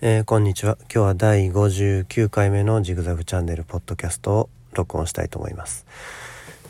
[0.00, 0.76] えーこんにちは。
[0.92, 5.86] 今日は第59回目のジグザグチャンネルポッドキャストを録音したいと思います。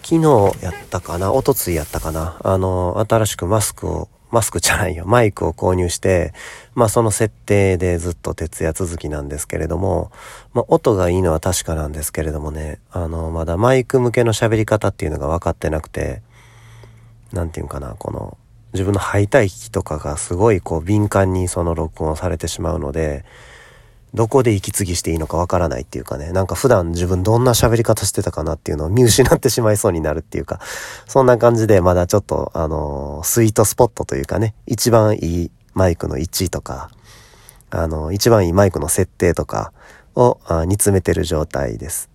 [0.03, 1.33] 昨日やったかな？
[1.33, 2.37] 一昨日やったかな？
[2.45, 6.35] あの、新しくマスクを、マスクじゃないよ、マイクを購入して、
[6.75, 10.13] まあその設定でずっと徹夜続きなんですけれども、
[10.53, 16.21] まあ音がいいのは確かなんですけれどもね、あの、まだマイク向けの喋り方っていうのが分かってなくて、
[17.33, 18.37] なんていうんかな、この、
[18.75, 23.25] 自分の吐いた息とかがすごいこう敏感にその録音されてしまうので、
[24.15, 30.61] どこで息継ぎしていいのかわからないっていうかね、なんか普段自分どんな喋り方してたかなっていうのを見失ってしまいそうになるっていうか、
[31.07, 36.91] そんな感じでまだちょっと、あのースイートスポットというかね、一番いいマイクの位置とか、
[37.71, 39.73] あの一番いいマイクの設定とか
[40.15, 42.11] を煮詰めてる状態です。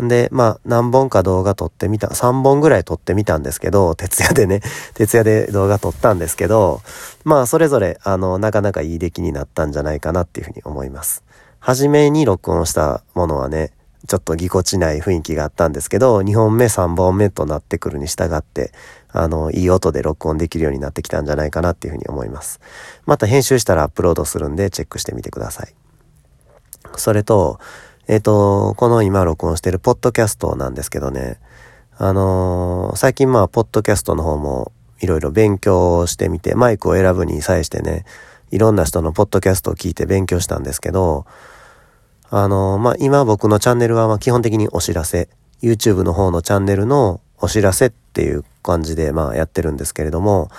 [0.00, 4.60] で、まあ、何本か動画撮ってみた、3本ぐらい撮ってみたんですけど、徹夜でね、
[4.94, 6.82] 徹夜で動画撮ったんですけど、
[7.24, 11.24] まあ、それぞれ、あの、なかなかいい出来になったんじゃないかなっていうふうに思います。
[11.58, 13.72] 初めに録音したものはね、
[14.06, 18.72] ちょっとぎこちない雰囲気があったんですけど、2本目、3本目となってくるに従って、
[19.10, 22.60] あの、いい音で録音できるようになってきたんじゃないかなっていうふうに思います。
[23.06, 25.74] また編集したらアップロードするんで、チェックしてみてください。
[26.96, 27.58] それと、
[28.08, 31.38] えっ、と、この今録音してるポッドキャストなんですけどね、
[31.98, 38.06] あのー最近まあ、ポッドキャストの方もいろいろ勉強してみて、マイクを選ぶに際してね、
[38.50, 41.26] いろんな人のポッドキャストを聞いて勉強したんですけど、
[42.30, 45.28] あのーまあ、今僕のチャンネルはまあ基本的にお知らせ、
[45.62, 50.50] YouTube の方のチャンネルのお知らせっていう感じでまあやってるんですけれども、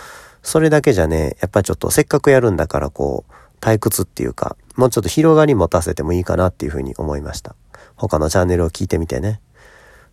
[0.44, 7.56] それだけじゃね、やっぱりちょっとせっかくやるんだからこう、退屈っていうか、もうちょっと広がり持たせてもいいかなっていうふうに思いました。
[7.96, 9.42] 他のチャンネルを聞いてみてね。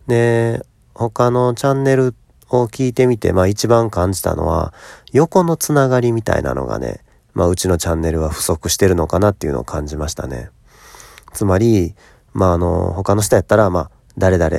[0.07, 2.15] で、他のチャンネル
[2.51, 4.73] を聞いてみて、まあ一番感じたのは、
[5.13, 7.01] 横のつながりみたいなのがね、
[7.35, 10.51] まあうちのチャンネルは不足してるのかなっていうのを感じましたね。
[11.33, 11.95] つまり、
[12.33, 14.57] まああの、他の人やったら、まあ、誰々、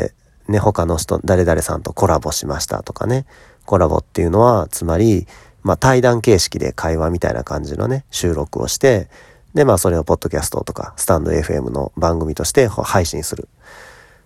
[0.47, 3.25] ね、他の人、誰々さんとコラボしましたとかね。
[3.65, 5.27] コラボっていうのは、つまり、
[5.63, 9.09] まあ対談形式で会話みたいな感じのね、収録をして、
[9.57, 13.49] で、まあそれをポッドキャストとか、スタンド FM の番組として配信する。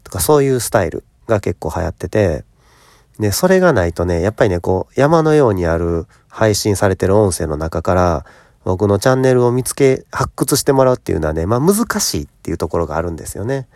[0.03, 2.43] とか、そういうスタイルが結構流行ってて、
[3.17, 8.25] で、それがないとね、やっぱりね、こう、山のようにある配信されてる音声の中から、
[8.65, 13.69] 僕のチャンネルを見つけ、発掘してもらうっていうのはね、まあ難しいっていうところがあるんですよね。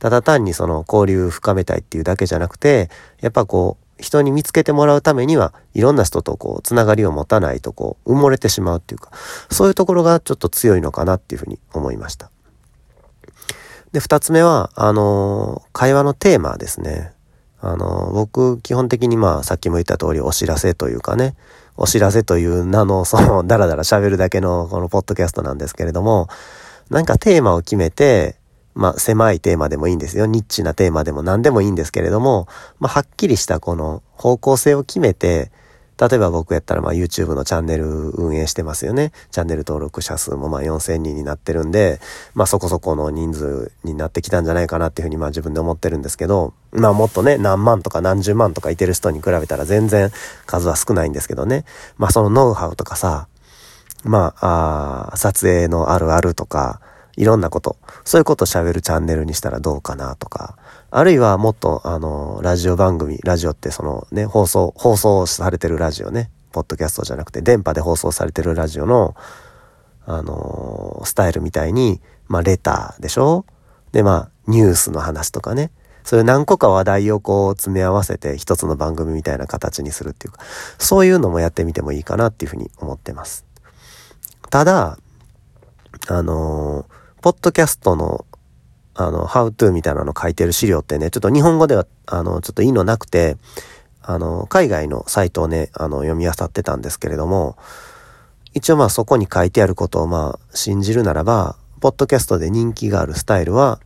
[0.00, 9.10] ただ単にその交流深めたいっていうだけじゃなくて、やっぱこう、人に見つけてもらうためには、いろんな人とこう、つながりを持たないとこう、埋もれてしまうっていうか、
[9.50, 12.30] そういうところがちょっと強いのかなっていうふうに思いました。
[13.92, 17.12] で、二つ目は、あのー会話のテーマですね。
[17.60, 21.34] あのー僕、基本的にまあ、さっきも言った通り、お知らせというかね、
[21.76, 26.28] お知らせという名の、その、だらだら喋るだけの、このポッドキャストなんですけれども、
[26.90, 28.37] なんかテーマを決めて、
[28.78, 30.26] まあ、狭いテーマでもいいんですよ。
[30.26, 32.46] ニッチなテーマでも何でもいいんですけれども、
[32.78, 35.50] まあ、はっきりしたこの方向性を決めて、
[36.00, 39.10] 例えば僕やったらまあ YouTube のチャンネル運営してますよね。
[39.32, 41.98] チャンネル登録者数もまあ4000人になってるんで、
[42.34, 50.12] まあそこそこの人数になってきたんじゃないかなっていうふうにまあ自分で思ってるんですけど、まあもっとね、何万とか何十万とかいてる人に比べたら全然
[50.46, 51.64] 数は少ないんですけどね。
[51.96, 53.26] まあそのノウハウとかさ、
[54.04, 56.80] まあ、あー撮影のあるあるとか、
[57.18, 60.56] いろんなこと、そういうことを喋るチャンネルにしたらどうかなとか、
[60.92, 69.16] あるいはもっと、あの、ラジオ番組、ラジオってそのね、放送、放送されてるラジオね、ポッドキャストじゃなくて、電波で放送されてるラジオの、
[70.06, 73.44] あの、スタイルみたいに、まあ、レターでしょ？
[73.90, 75.72] で、まあ、ニュースの話とかね、
[76.04, 80.40] そういう何個か話題をこう詰め合わせて一つの番組みたいな形にするっていうか、
[80.78, 83.44] そういうのもやってみてもいいかなっていうふうに思ってます。
[84.50, 84.98] ただ、
[86.06, 88.24] あのーポッドキャストの、
[88.94, 93.36] あの、how to みたいなの書いてる資料ってね、ちょっと日本語では、あの、ちょっといいのなくて、
[94.02, 97.56] あの、海外のサイトをね、あの、読み漁ってたんですけれども、
[98.54, 103.80] 一応まあそこに書いてあることをまあ信じるならば、ポッドキャストで人気があるスタイルは、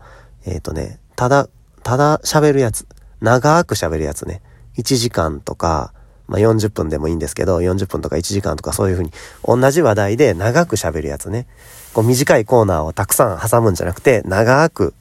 [0.46, 1.48] えっ、とね、ただ、
[1.82, 2.86] ただ喋るやつ、
[3.20, 4.42] 長く喋るやつね、
[4.78, 5.92] 1時間とか、
[6.32, 9.12] まあ40分でもいいんですけど、40分とか1時間とかそういうふうに、
[9.44, 11.46] 同じ話題で長く喋るやつね。
[11.92, 14.94] こう短いコーナーをたくさん挟むんじゃなくて、長く、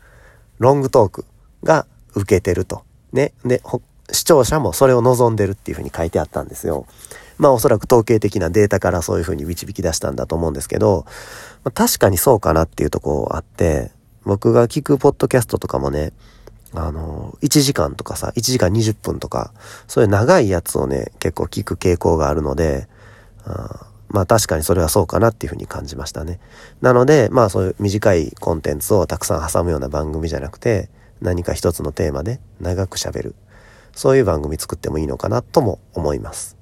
[0.60, 1.26] ロングトーク
[1.64, 2.84] が受けてると。
[3.14, 3.32] ね。
[3.46, 3.64] で、
[4.12, 6.86] 視聴者もそれを望んでるっていうふうに書いてあったんですよ。
[7.38, 11.06] まあおそらく統計的なデータからそういうふうに導き出したんだと思うんですけど、
[11.64, 13.92] まあ確かにそうかなっていうとこあって、
[14.26, 16.12] 僕が聞くポッドキャストとかもね、
[16.74, 19.54] あの、1時間とかさ、1時間20分とか、
[19.88, 22.88] そういう長いやつをね、結構聞く傾向があるので、
[23.46, 26.40] あまあ確かにそれはそうかなっていうふうに感じましたね。
[26.82, 30.90] なので、まあそういう短いコンテンツをたくさん挟むような番組じゃなくて、
[31.22, 33.36] 何か一つのテーマで長く喋る。
[33.94, 36.58] そういう番組作ってもいいのかなとも思います。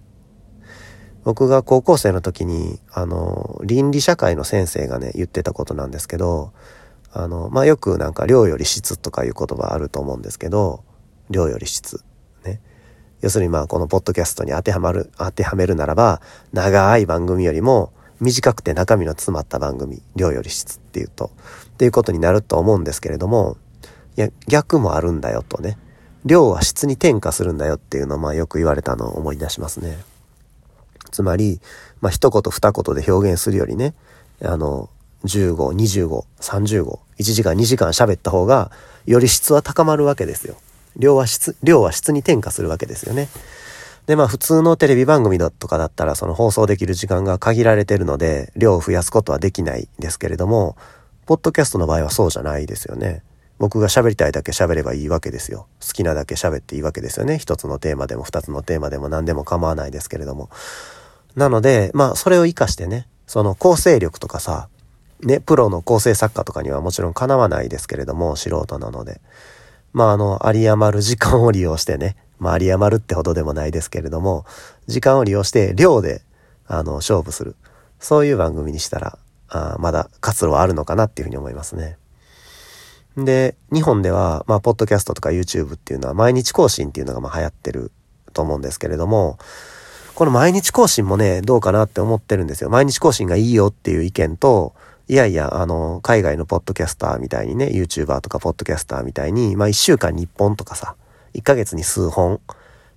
[1.24, 6.54] 僕が高校生の時に、あの、倫理社会の先生がね、言ってたことなんですけど、
[7.12, 10.84] あの、まあ、よくなんか量より質とかいう言葉あると思うんですけど、
[11.30, 12.04] 量より質。
[12.46, 12.62] ね。
[13.22, 16.22] 要するにま、このポッドキャストに当てはまる、当てはめるならば、
[16.54, 21.32] 長い番組よりも、短くて中身の詰まった番組、量より質っていうと、
[21.72, 23.58] っていうことになると思うんですけれども、
[24.18, 25.78] いや、逆もあるんだよとね。
[26.26, 29.98] 量は質に転化するんだよっていうのをまよく言われたのを思い出しますね。
[31.12, 31.62] つまり、
[32.02, 33.94] まあ一言二言で表現するよりね、
[34.44, 34.90] あの、
[35.25, 38.71] 15、25、30 1時間2時間喋った方が、
[39.06, 40.56] より質は高まるわけですよ。
[40.95, 43.30] 量は質、量は質に転化するわけですよね。
[44.07, 50.77] で、まあ普通のテレビ番組だとかだったら、その放送できる時間が限られてるので、量を増やすことはできないですけれども、
[51.25, 53.21] ポッドキャストの場合はそうじゃないですよね。
[53.60, 55.68] 僕が喋りたいだけ喋ればいいわけですよ。
[55.86, 57.38] 好きなだけ喋っていいわけですよね。
[57.38, 60.50] 一つのテーマでも二つのテーマでも何でも構わないですけれども。
[61.36, 64.69] なので、まあそれを活かしてね、その構成力とかさ、
[65.21, 69.21] ね、プロの構成作家とかにはもちろんかなわないですけれども、素人なので。
[69.92, 74.45] まああの、有り余る時間を利用してね、まあ有り余るってほどでもないですけれども、
[74.88, 76.21] 時間を利用して量で、
[76.68, 77.56] あの、勝負する。
[78.00, 79.18] そういう番組にしたら、
[79.50, 81.98] あまだ活路はあるのかなっていうふうに思いますね。
[83.18, 87.92] で、日本では、まあ、ポッドキャストとか YouTube っていうのは毎日更新っていうのがまあ流行ってる
[88.33, 89.38] と思うんですけれども、
[90.16, 92.69] この毎日更新もね、どうかなって思ってるんですよ。
[92.69, 94.75] 毎日更新がいいよっていう意見と、
[95.10, 100.96] いやいや、あの、海外のポッドキャスターみたいにね、YouTuber とかポッドキャスターみたいに、まあ1週間に1本とかさ、
[101.34, 102.40] 1ヶ月に数本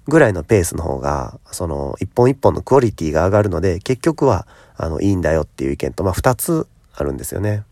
[0.06, 7.64] ぐらいのペースの方が、その、1本1本のクオリティが上がるので、結局は、あの、いいんだよっていう意見と、まあ2つあるんですよね。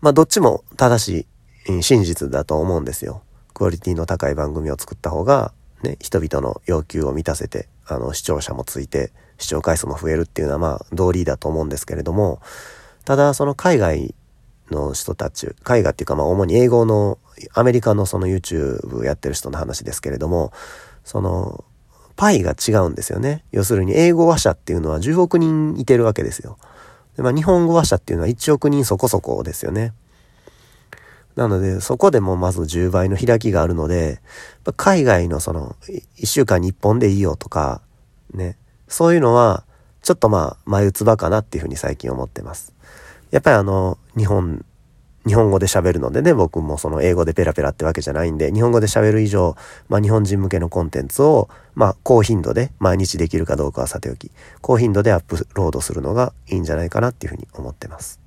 [0.00, 1.26] まあどっちも正
[1.66, 3.22] しい真実だと思うんですよ。
[3.52, 5.52] クオリティの高い番組を作った方が、
[5.84, 12.40] ね、人々の要求を満たせて、あの、視聴者もついて、視聴回数も増えるっていうのはまあ道理だと思うんですけれども、
[13.04, 14.14] ただその海外
[14.70, 17.18] の人たち、海外っていうかまあ主に英語の、
[17.52, 20.52] アメリカのその YouTube やってる人の話ですけれども、
[21.04, 21.64] その、
[22.16, 23.44] パイが違うんですよね。
[23.50, 26.58] 要するに英語話者っていうのは10億人いてるわけですよ。
[27.16, 29.92] で、まあ、日本語話者っていうのは1億人そこそこですよね。
[31.34, 34.20] なので、そこでもまず10倍の開きがあるので、
[34.76, 35.74] 海外のその、
[36.18, 37.80] 1週間に1本でいいよとか、
[38.32, 38.56] ね、
[38.88, 39.64] そういうのは、
[40.02, 42.74] ちょっとまあ、眉唾かなっていうふうに最近思ってます。
[43.30, 44.64] やっぱりあの、日本
[45.26, 49.56] 日本語で喋るのでね、僕もその英語でペラペラってわけじゃないんで、日本語で喋る以上、
[49.88, 58.20] まあ日本人向けのコンテンツを、まあ高頻度で毎日できるかどうかはさておき、高頻度でアップロードするのがいいんじゃないかなっていうふうに思ってます。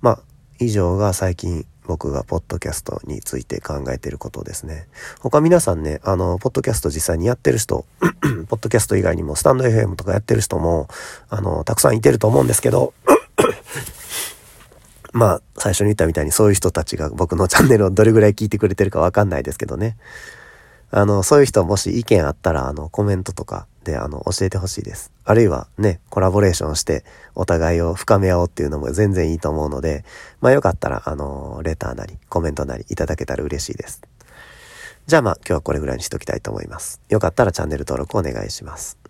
[0.00, 0.20] まあ、
[0.58, 4.86] 以上が最近僕がポッドキャストについて考えていることですね。
[5.20, 7.84] 他皆さんね、あの、ポッドキャスト実際にやってる人、
[8.48, 10.88] ポッドキャスト以外にもスタンド FM とかやってる人も、
[11.28, 12.92] あの、たくさんいてると思うんですけど、
[15.12, 19.96] まあ、最初に言ったみたいにそういう人たちが僕のチャンネルをどれぐらい聞いてくれてるかわかんないですけどね。
[20.90, 25.12] あの、そういう人もし意見あったら、あの、コメントとかで、あの、教えてほしいです。
[25.24, 27.04] あるいはね、コラボレーションして、
[27.34, 30.04] お互いを深め合おうっていうのも全然いいと思うので、
[30.40, 34.02] まあよかったら、あの、レターなり、コメントなりいただけたら嬉しいです。
[35.06, 37.00] じゃあまあ、今日はこれぐらいにしときたいと思います。
[37.08, 39.05] よかったらチャンネル登録お願いします。